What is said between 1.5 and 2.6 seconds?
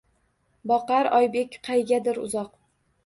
qaygadir uzoq.